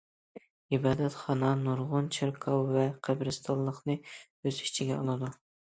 [0.77, 5.37] ئىبادەتخانا نۇرغۇن چېركاۋ ۋە قەبرىستانلىقنى ئۆز ئىچىگە ئالىدۇ.